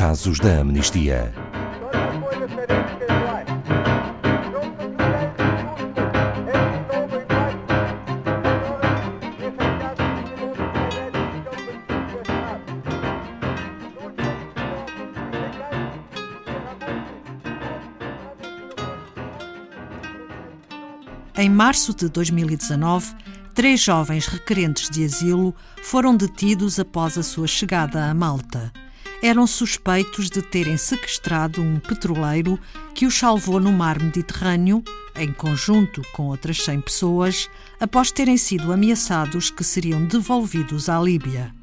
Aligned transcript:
Casos 0.00 0.40
da 0.40 0.60
Amnistia. 0.60 1.30
Em 21.36 21.50
março 21.50 21.94
de 21.94 22.08
2019, 22.08 23.14
três 23.54 23.80
jovens 23.80 24.26
requerentes 24.26 24.88
de 24.88 25.04
asilo 25.04 25.54
foram 25.82 26.16
detidos 26.16 26.80
após 26.80 27.18
a 27.18 27.22
sua 27.22 27.46
chegada 27.46 28.06
a 28.06 28.14
Malta. 28.14 28.72
Eram 29.22 29.46
suspeitos 29.46 30.30
de 30.30 30.40
terem 30.40 30.76
sequestrado 30.76 31.60
um 31.60 31.78
petroleiro 31.78 32.58
que 32.94 33.06
os 33.06 33.14
salvou 33.18 33.60
no 33.60 33.70
mar 33.72 34.02
Mediterrâneo, 34.02 34.82
em 35.14 35.32
conjunto 35.32 36.02
com 36.12 36.28
outras 36.28 36.62
100 36.62 36.80
pessoas, 36.80 37.50
após 37.78 38.10
terem 38.10 38.36
sido 38.36 38.72
ameaçados 38.72 39.50
que 39.50 39.62
seriam 39.62 40.06
devolvidos 40.06 40.88
à 40.88 40.98
Líbia. 40.98 41.54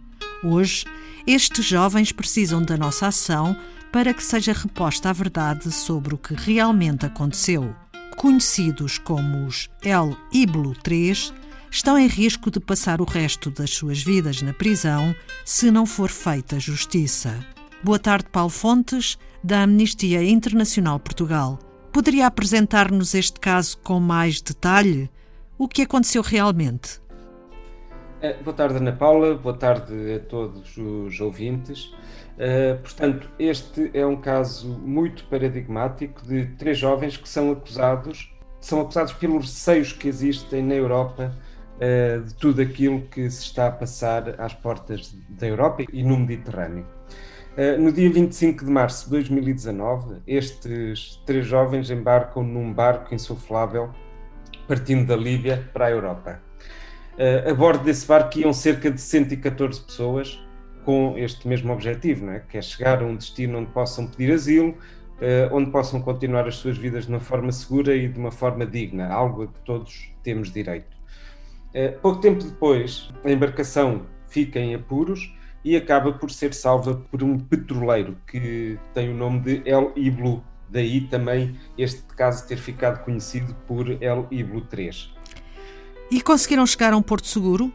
Hoje, 0.44 0.86
estes 1.26 1.66
jovens 1.66 2.12
precisam 2.12 2.62
da 2.62 2.78
nossa 2.78 3.08
ação 3.08 3.58
para 3.92 4.14
que 4.14 4.24
seja 4.24 4.54
reposta 4.54 5.10
a 5.10 5.14
verdade 5.14 5.72
sobre 5.72 6.14
o 6.14 6.18
que 6.18 6.36
realmente 6.36 7.06
aconteceu 7.06 7.76
conhecidos 8.18 8.98
como 8.98 9.46
os 9.46 9.70
El 9.84 10.18
Iblo 10.34 10.74
3, 10.82 11.32
estão 11.72 11.98
em 11.98 12.08
risco 12.08 12.50
de 12.50 12.60
passar 12.60 13.02
o 13.02 13.06
resto 13.06 13.50
das 13.52 13.72
suas 13.72 14.02
vidas 14.02 14.42
na 14.42 14.54
prisão 14.54 15.16
se 15.46 15.70
não 15.72 15.86
for 15.86 16.10
feita 16.10 16.60
justiça. 16.60 17.38
Boa 17.84 18.00
tarde, 18.00 18.28
Paulo 18.32 18.50
Fontes, 18.50 19.18
da 19.44 19.64
Amnistia 19.64 20.24
Internacional 20.24 21.00
Portugal. 21.00 21.60
Poderia 21.92 22.28
apresentar-nos 22.28 23.14
este 23.14 23.40
caso 23.40 23.78
com 23.80 24.00
mais 24.00 24.42
detalhe? 24.42 25.10
O 25.58 25.68
que 25.68 25.84
aconteceu 25.84 26.22
realmente? 26.22 27.02
Eh, 28.22 28.36
boa 28.44 28.56
tarde, 28.56 28.78
Ana 28.78 28.94
Paula. 28.94 29.36
Boa 29.36 29.56
tarde 29.56 29.94
a 30.16 30.20
todos 30.20 30.76
os 30.78 31.20
ouvintes. 31.20 31.94
Uh, 32.38 32.80
portanto, 32.82 33.30
este 33.40 33.90
é 33.94 34.06
um 34.06 34.16
caso 34.16 34.70
muito 34.70 35.24
paradigmático 35.26 36.22
de 36.24 36.46
três 36.58 36.78
jovens 36.78 37.18
que 37.18 37.28
são 37.28 37.52
acusados, 37.52 38.32
são 38.60 38.82
acusados 38.82 39.14
pelos 39.14 39.46
receios 39.46 39.92
que 39.92 40.08
existem 40.08 40.64
na 40.64 40.76
Europa 40.76 41.36
uh, 41.78 42.24
de 42.24 42.34
tudo 42.36 42.62
aquilo 42.62 43.02
que 43.02 43.30
se 43.30 43.44
está 43.44 43.68
a 43.68 43.72
passar 43.72 44.40
às 44.40 44.54
portas 44.54 45.16
da 45.30 45.48
Europa 45.48 45.84
e 45.92 46.04
no 46.04 46.18
Mediterrâneo. 46.18 46.86
Uh, 47.58 47.82
no 47.82 47.92
dia 47.92 48.10
25 48.12 48.66
de 48.66 48.72
março 48.72 49.06
de 49.06 49.12
2019, 49.12 50.22
estes 50.28 51.22
três 51.26 51.46
jovens 51.46 51.90
embarcam 51.90 52.44
num 52.44 52.74
barco 52.74 53.14
insuflável 53.14 53.90
partindo 54.68 55.08
da 55.08 55.16
Líbia 55.16 55.70
para 55.72 55.86
a 55.86 55.92
Europa. 55.92 56.42
a 57.50 57.54
bordo 57.54 57.86
desse 57.86 58.06
barco 58.06 58.38
iam 58.38 58.52
cerca 58.52 58.92
de 58.92 59.00
114 59.00 59.80
pessoas, 59.80 60.44
com 60.84 61.18
este 61.18 61.48
mesmo 61.48 61.72
objetivo, 61.72 62.26
não 62.26 62.34
é? 62.34 62.42
que 62.42 62.58
é 62.58 62.62
chegar 62.62 63.02
a 63.02 63.06
um 63.06 63.16
destino 63.16 63.60
onde 63.60 63.72
possam 63.72 64.08
pedir 64.08 64.34
asilo, 64.34 64.76
onde 65.54 65.72
possam 65.72 66.02
continuar 66.02 66.46
as 66.50 66.58
suas 66.58 66.78
vidas 66.78 67.06
de 67.06 67.12
uma 67.14 67.22
forma 67.22 67.50
segura 67.54 67.96
e 67.96 68.10
de 68.10 68.20
uma 68.20 68.30
forma 68.30 68.66
digna, 68.66 69.08
algo 69.08 69.44
a 69.44 69.48
que 69.48 69.60
todos 69.62 70.12
temos 70.22 70.52
direito. 70.52 70.97
Uh, 71.76 72.00
pouco 72.02 72.20
tempo 72.20 72.44
depois, 72.44 73.10
a 73.24 73.32
embarcação 73.32 74.06
fica 74.28 74.60
em 74.60 74.76
apuros 74.76 75.34
e 75.64 75.76
acaba 75.76 76.14
por 76.14 76.32
ser 76.32 76.54
salva 76.54 76.96
por 77.12 77.22
um 77.24 77.38
petroleiro 77.38 78.18
que 78.26 78.80
tem 78.94 79.10
o 79.10 79.14
nome 79.14 79.42
de 79.42 79.62
El 79.66 79.92
Iblu, 79.96 80.44
daí 80.70 81.02
também 81.02 81.56
este 81.78 82.04
caso 82.16 82.48
ter 82.48 82.58
ficado 82.58 83.04
conhecido 83.04 83.54
por 83.68 83.90
El 84.02 84.28
Iblu 84.32 84.62
3. 84.62 85.14
E 86.10 86.22
conseguiram 86.22 86.66
chegar 86.66 86.94
a 86.94 86.98
um 86.98 87.02
porto 87.02 87.28
seguro? 87.28 87.72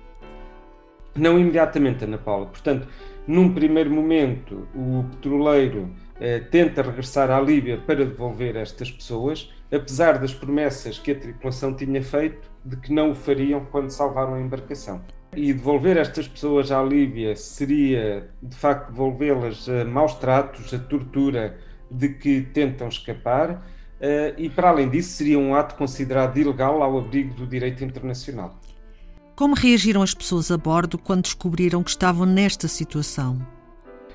Não 1.15 1.39
imediatamente, 1.39 2.05
Ana 2.05 2.17
Paula. 2.17 2.47
Portanto, 2.47 2.89
num 3.27 3.55
primeiro 3.55 3.91
momento, 3.91 4.67
o 4.75 5.05
petroleiro 5.11 5.91
eh, 6.21 6.41
tenta 6.41 6.83
regressar 6.83 7.31
à 7.31 7.41
Líbia 7.41 7.79
para 7.79 8.05
devolver 8.05 8.57
estas 8.57 8.91
pessoas, 8.91 9.53
apesar 9.73 10.19
das 10.19 10.35
promessas 10.35 10.99
que 10.99 11.13
a 11.13 11.15
tripulação 11.15 11.75
tinha 11.75 12.03
feito 12.03 12.51
de 12.65 12.77
que 12.77 12.93
não 12.93 13.13
o 13.13 13.15
fariam 13.15 13.65
quando 13.71 13.91
salvaram 13.91 14.35
a 14.35 14.41
embarcação. 14.41 15.01
E 15.37 15.53
devolver 15.53 15.97
estas 15.97 16.27
pessoas 16.27 16.71
à 16.73 16.83
Líbia 16.83 17.37
seria, 17.37 18.29
de 18.43 18.57
facto, 18.57 18.91
devolvê-las 18.91 19.69
a 19.69 19.85
maus 19.85 20.15
tratos, 20.15 20.75
a 20.75 20.79
tortura 20.79 21.57
de 21.91 22.09
que 22.09 22.41
tentam 22.41 22.89
escapar, 22.89 23.65
eh, 24.01 24.35
e 24.37 24.51
para 24.51 24.69
além 24.69 24.91
disso, 24.91 25.11
seria 25.11 25.39
um 25.39 25.55
ato 25.55 25.77
considerado 25.77 26.37
ilegal 26.37 26.83
ao 26.83 26.99
abrigo 26.99 27.35
do 27.35 27.47
direito 27.47 27.85
internacional. 27.85 28.59
Como 29.35 29.55
reagiram 29.55 30.03
as 30.03 30.13
pessoas 30.13 30.51
a 30.51 30.59
bordo 30.59 30.99
quando 30.99 31.23
descobriram 31.23 31.83
que 31.83 31.91
estavam 31.91 32.27
nesta 32.27 32.69
situação? 32.69 33.41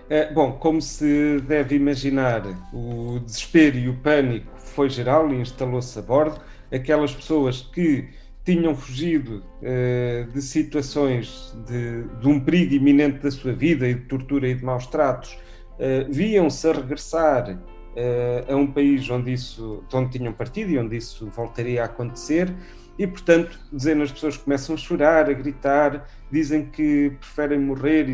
É, 0.09 0.31
bom, 0.31 0.53
como 0.53 0.81
se 0.81 1.41
deve 1.41 1.75
imaginar, 1.75 2.43
o 2.71 3.19
desespero 3.19 3.77
e 3.77 3.89
o 3.89 3.97
pânico 3.97 4.47
foi 4.57 4.89
geral 4.89 5.33
e 5.33 5.41
instalou-se 5.41 5.97
a 5.97 6.01
bordo. 6.01 6.39
Aquelas 6.71 7.13
pessoas 7.13 7.61
que 7.61 8.07
tinham 8.45 8.75
fugido 8.75 9.43
uh, 9.61 10.31
de 10.31 10.41
situações 10.41 11.53
de, 11.65 12.03
de, 12.19 12.27
um 12.27 12.39
perigo 12.39 12.75
iminente 12.75 13.17
da 13.19 13.31
sua 13.31 13.51
vida 13.53 13.87
e 13.87 13.95
de 13.95 14.01
tortura 14.01 14.47
e 14.47 14.55
de 14.55 14.63
maus 14.63 14.87
tratos, 14.87 15.33
uh, 15.33 16.09
viam-se 16.09 16.69
a 16.69 16.73
regressar 16.73 17.55
uh, 17.55 18.53
a 18.53 18.55
um 18.55 18.67
país 18.67 19.09
onde, 19.09 19.33
isso, 19.33 19.83
de 19.89 19.95
onde 19.97 20.17
tinham 20.17 20.31
partido 20.31 20.71
e 20.71 20.77
onde 20.77 20.95
isso 20.95 21.27
voltaria 21.27 21.81
a 21.81 21.85
acontecer 21.85 22.53
e, 22.97 23.05
portanto, 23.05 23.59
dezenas 23.71 24.09
de 24.09 24.15
pessoas 24.15 24.37
começam 24.37 24.75
a 24.75 24.77
chorar, 24.77 25.29
a 25.29 25.33
gritar, 25.33 26.07
dizem 26.31 26.65
que 26.65 27.11
preferem 27.19 27.59
morrer 27.59 28.11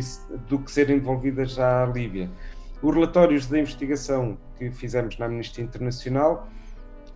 do 0.48 0.58
que 0.58 0.70
serem 0.70 0.98
devolvidas 0.98 1.58
à 1.58 1.86
Líbia. 1.86 2.30
Os 2.82 2.94
relatórios 2.94 3.46
da 3.46 3.58
investigação 3.58 4.36
que 4.58 4.70
fizemos 4.70 5.16
na 5.18 5.26
Amnistia 5.26 5.64
Internacional 5.64 6.48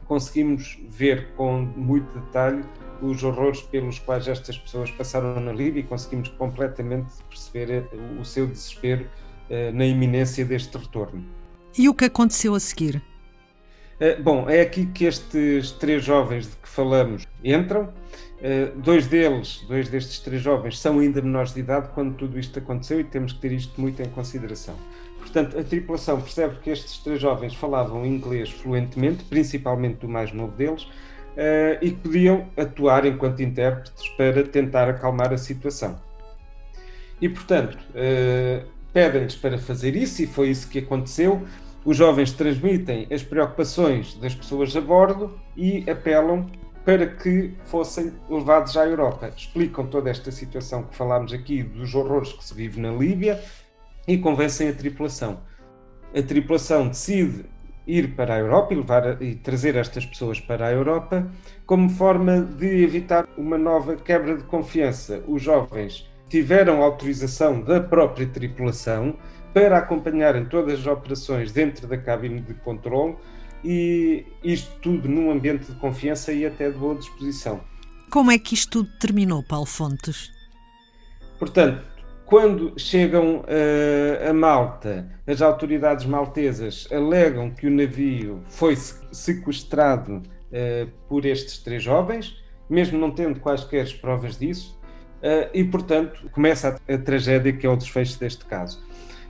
conseguimos 0.07 0.81
ver 0.89 1.29
com 1.37 1.61
muito 1.77 2.19
detalhe 2.19 2.65
os 3.03 3.23
horrores 3.23 3.61
pelos 3.61 3.99
quais 3.99 4.27
estas 4.27 4.57
pessoas 4.57 4.91
passaram 4.91 5.39
na 5.39 5.53
Líbia 5.53 5.81
e 5.81 5.83
conseguimos 5.83 6.31
completamente 6.31 7.13
perceber 7.29 7.71
eh, 7.71 7.87
o 8.21 8.25
seu 8.25 8.47
desespero 8.47 9.05
uh, 9.05 9.73
na 9.73 9.87
iminência 9.87 10.45
deste 10.45 10.77
retorno. 10.77 11.25
E 11.77 11.89
o 11.89 11.95
que 11.95 12.07
aconteceu 12.07 12.55
a 12.55 12.61
seguir? 12.61 13.01
Eh, 14.01 14.15
bom, 14.15 14.49
é 14.49 14.61
aqui 14.61 14.87
que 14.87 15.05
estes 15.07 15.73
três 15.73 16.05
jovens 16.05 16.49
de 16.49 16.57
que 16.57 16.69
falamos 16.69 17.27
entram. 17.43 17.93
Eh, 18.41 18.71
dois 18.77 19.09
deles, 19.09 19.65
dois 19.67 19.89
destes 19.89 20.21
três 20.21 20.41
jovens, 20.41 20.79
são 20.79 21.01
ainda 21.01 21.21
menores 21.21 21.53
de 21.53 21.61
idade 21.61 21.89
quando 21.93 22.15
tudo 22.15 22.39
isto 22.39 22.57
aconteceu 22.61 23.01
e 23.01 23.05
temos 23.05 23.33
que 23.33 23.41
ter 23.41 23.51
isto 23.51 23.81
muito 23.81 24.01
em 24.01 24.09
consideração. 24.09 24.77
Portanto, 25.19 25.59
a 25.59 25.65
tripulação 25.65 26.21
percebe 26.21 26.59
que 26.63 26.71
estes 26.71 26.99
três 26.99 27.21
jovens 27.21 27.55
falavam 27.55 28.07
inglês 28.07 28.51
fluentemente, 28.51 29.25
principalmente 29.25 29.97
do 29.97 30.09
mais 30.09 30.33
novo 30.33 30.53
deles, 30.53 30.87
eh, 31.37 31.79
e 31.83 31.91
que 31.91 31.97
podiam 31.97 32.47
atuar 32.57 33.05
enquanto 33.05 33.43
intérpretes 33.43 34.09
para 34.11 34.45
tentar 34.45 34.89
acalmar 34.89 35.33
a 35.33 35.39
situação. 35.39 36.01
E, 37.21 37.29
portanto, 37.29 37.77
pedem-lhes 38.93 39.35
para 39.35 39.59
fazer 39.59 39.97
isso, 39.97 40.23
e 40.23 40.27
foi 40.29 40.51
isso 40.51 40.69
que 40.69 40.79
aconteceu. 40.79 41.43
Os 41.89 41.97
jovens 41.97 42.33
transmitem 42.33 43.07
as 43.11 43.23
preocupações 43.23 44.13
das 44.17 44.35
pessoas 44.35 44.77
a 44.77 44.81
bordo 44.83 45.41
e 45.57 45.89
apelam 45.91 46.45
para 46.85 47.07
que 47.07 47.55
fossem 47.65 48.13
levados 48.29 48.77
à 48.77 48.87
Europa. 48.87 49.33
Explicam 49.35 49.87
toda 49.87 50.11
esta 50.11 50.31
situação 50.31 50.83
que 50.83 50.95
falámos 50.95 51.33
aqui, 51.33 51.63
dos 51.63 51.95
horrores 51.95 52.31
que 52.35 52.45
se 52.45 52.53
vive 52.53 52.79
na 52.79 52.91
Líbia, 52.91 53.43
e 54.07 54.19
convencem 54.19 54.69
a 54.69 54.75
tripulação. 54.75 55.41
A 56.15 56.21
tripulação 56.21 56.89
decide 56.89 57.47
ir 57.87 58.15
para 58.15 58.35
a 58.35 58.39
Europa 58.39 58.75
e, 58.75 58.77
levar, 58.77 59.23
e 59.23 59.35
trazer 59.37 59.75
estas 59.75 60.05
pessoas 60.05 60.39
para 60.39 60.67
a 60.67 60.71
Europa 60.71 61.27
como 61.65 61.89
forma 61.89 62.43
de 62.43 62.85
evitar 62.85 63.27
uma 63.35 63.57
nova 63.57 63.97
quebra 63.97 64.37
de 64.37 64.45
confiança. 64.45 65.25
Os 65.27 65.41
jovens 65.41 66.07
tiveram 66.29 66.83
autorização 66.83 67.63
da 67.63 67.81
própria 67.81 68.27
tripulação 68.27 69.17
para 69.53 69.79
acompanharem 69.79 70.45
todas 70.45 70.81
as 70.81 70.87
operações 70.87 71.53
dentro 71.53 71.87
da 71.87 71.97
cabine 71.97 72.41
de 72.41 72.55
controle 72.55 73.17
e 73.65 74.25
isto 74.43 74.71
tudo 74.81 75.09
num 75.09 75.31
ambiente 75.31 75.73
de 75.73 75.79
confiança 75.79 76.33
e 76.33 76.47
até 76.47 76.71
de 76.71 76.79
boa 76.79 76.95
disposição. 76.95 77.61
Como 78.11 78.31
é 78.31 78.39
que 78.39 78.55
isto 78.55 78.85
tudo 78.85 78.99
terminou, 78.99 79.43
Paulo 79.43 79.67
Fontes? 79.67 80.31
Portanto, 81.39 81.85
quando 82.25 82.75
chegam 82.77 83.41
uh, 83.41 84.29
a 84.29 84.33
Malta, 84.33 85.09
as 85.27 85.41
autoridades 85.41 86.05
maltesas 86.05 86.87
alegam 86.93 87.51
que 87.51 87.67
o 87.67 87.71
navio 87.71 88.43
foi 88.49 88.77
sequestrado 88.77 90.17
uh, 90.23 90.91
por 91.09 91.25
estes 91.25 91.59
três 91.59 91.83
jovens, 91.83 92.37
mesmo 92.69 92.99
não 92.99 93.11
tendo 93.11 93.41
quaisquer 93.41 93.99
provas 94.01 94.39
disso, 94.39 94.79
uh, 95.23 95.49
e 95.55 95.65
portanto 95.65 96.29
começa 96.31 96.79
a, 96.87 96.95
a 96.95 96.99
tragédia 96.99 97.53
que 97.53 97.67
é 97.67 97.71
o 97.71 97.77
desfecho 97.77 98.19
deste 98.19 98.45
caso. 98.45 98.87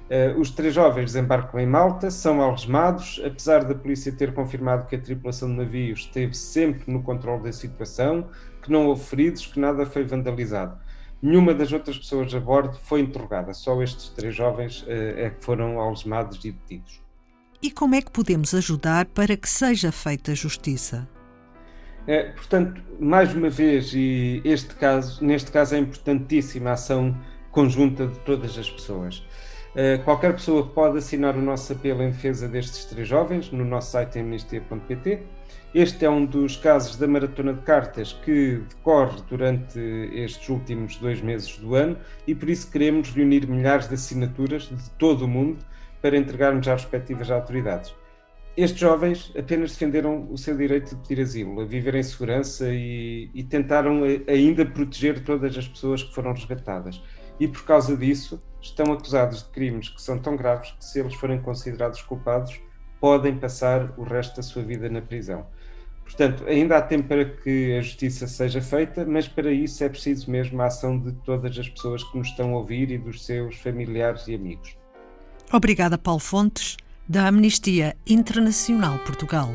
Uh, 0.08 0.40
os 0.40 0.50
três 0.50 0.72
jovens 0.72 1.12
desembarcam 1.12 1.60
em 1.60 1.66
Malta, 1.66 2.10
são 2.10 2.40
algemados, 2.40 3.20
apesar 3.25 3.62
da 3.64 3.75
polícia 3.75 4.10
ter 4.10 4.32
confirmado 4.32 4.87
que 4.87 4.96
a 4.96 4.99
tripulação 4.99 5.49
do 5.50 5.56
navio 5.56 5.93
esteve 5.93 6.34
sempre 6.34 6.90
no 6.90 7.02
controle 7.02 7.43
da 7.43 7.52
situação, 7.52 8.26
que 8.62 8.72
não 8.72 8.87
houve 8.87 9.05
feridos, 9.05 9.46
que 9.46 9.60
nada 9.60 9.84
foi 9.84 10.05
vandalizado. 10.05 10.78
Nenhuma 11.20 11.52
das 11.52 11.72
outras 11.72 11.99
pessoas 11.99 12.34
a 12.34 12.40
bordo 12.40 12.78
foi 12.84 13.00
interrogada, 13.00 13.52
só 13.52 13.82
estes 13.82 14.08
três 14.08 14.34
jovens 14.34 14.82
uh, 14.82 14.87
é 14.88 15.31
que 15.31 15.44
foram 15.44 15.78
algemados 15.78 16.43
e 16.43 16.52
detidos. 16.52 17.02
E 17.60 17.70
como 17.70 17.94
é 17.94 18.00
que 18.00 18.10
podemos 18.10 18.55
ajudar 18.55 19.05
para 19.06 19.37
que 19.37 19.49
seja 19.49 19.93
feita 19.93 20.34
justiça? 20.34 21.06
É, 22.06 22.31
portanto, 22.31 22.81
mais 22.99 23.34
uma 23.34 23.50
vez, 23.50 23.93
e 23.93 24.40
este 24.43 24.75
caso, 24.76 25.22
neste 25.22 25.50
caso 25.50 25.75
é 25.75 25.78
importantíssima 25.78 26.70
a 26.70 26.72
ação 26.72 27.14
conjunta 27.50 28.06
de 28.06 28.19
todas 28.20 28.56
as 28.56 28.70
pessoas. 28.70 29.22
Uh, 29.79 30.03
qualquer 30.03 30.33
pessoa 30.33 30.67
pode 30.67 30.99
assinar 30.99 31.37
o 31.37 31.41
nosso 31.41 31.73
apelo 31.73 32.03
em 32.03 32.11
defesa 32.11 32.49
destes 32.49 32.85
três 32.87 33.07
jovens 33.07 33.53
no 33.53 33.65
nosso 33.65 33.93
site 33.93 34.19
amnistia.pt. 34.19 35.21
Este 35.73 36.05
é 36.05 36.11
um 36.11 36.27
dos 36.27 36.57
casos 36.57 36.97
da 36.97 37.07
Maratona 37.07 37.55
de 37.55 37.61
Cartas 37.61 38.13
que 38.25 38.61
decorre 38.69 39.23
durante 39.31 39.79
estes 40.13 40.49
últimos 40.49 40.97
dois 40.97 41.21
meses 41.21 41.57
do 41.59 41.77
ano 41.77 41.97
e 42.27 42.35
por 42.35 42.51
isso 42.51 42.69
queremos 42.69 43.11
reunir 43.11 43.47
milhares 43.47 43.87
de 43.87 43.95
assinaturas 43.95 44.63
de 44.65 44.91
todo 44.99 45.27
o 45.27 45.29
mundo 45.29 45.65
para 46.03 46.17
entregarmos 46.17 46.67
às 46.67 46.83
respectivas 46.83 47.31
autoridades. 47.31 47.95
Estes 48.57 48.81
jovens 48.81 49.33
apenas 49.39 49.71
defenderam 49.71 50.27
o 50.29 50.37
seu 50.37 50.57
direito 50.57 50.97
de 50.97 51.07
pedir 51.07 51.23
asilo, 51.23 51.61
a 51.61 51.65
viver 51.65 51.95
em 51.95 52.03
segurança 52.03 52.69
e, 52.69 53.31
e 53.33 53.45
tentaram 53.45 54.03
ainda 54.27 54.67
proteger 54.67 55.23
todas 55.23 55.57
as 55.57 55.69
pessoas 55.69 56.03
que 56.03 56.13
foram 56.13 56.33
resgatadas. 56.33 57.01
E 57.40 57.46
por 57.46 57.64
causa 57.64 57.96
disso, 57.96 58.43
estão 58.61 58.93
acusados 58.93 59.43
de 59.43 59.49
crimes 59.50 59.88
que 59.88 60.02
são 60.02 60.19
tão 60.19 60.37
graves 60.37 60.73
que, 60.73 60.85
se 60.85 61.00
eles 61.00 61.14
forem 61.14 61.40
considerados 61.40 62.02
culpados, 62.02 62.61
podem 63.00 63.37
passar 63.37 63.93
o 63.96 64.02
resto 64.02 64.37
da 64.37 64.43
sua 64.43 64.62
vida 64.62 64.88
na 64.88 65.00
prisão. 65.00 65.46
Portanto, 66.02 66.44
ainda 66.46 66.79
há 66.79 66.82
tempo 66.82 67.06
para 67.06 67.25
que 67.25 67.76
a 67.76 67.82
justiça 67.82 68.26
seja 68.26 68.62
feita, 68.62 69.05
mas 69.05 69.29
para 69.29 69.52
isso 69.52 69.85
é 69.85 69.88
preciso 69.88 70.31
mesmo 70.31 70.61
a 70.62 70.67
ação 70.67 70.99
de 70.99 71.12
todas 71.12 71.56
as 71.58 71.69
pessoas 71.69 72.02
que 72.02 72.17
nos 72.17 72.29
estão 72.29 72.55
a 72.55 72.58
ouvir 72.58 72.90
e 72.90 72.99
dos 72.99 73.25
seus 73.25 73.56
familiares 73.56 74.26
e 74.26 74.34
amigos. 74.34 74.76
Obrigada, 75.52 75.99
Paulo 75.99 76.20
Fontes 76.20 76.76
da 77.06 77.26
Amnistia 77.26 77.96
Internacional 78.06 78.99
Portugal. 79.00 79.50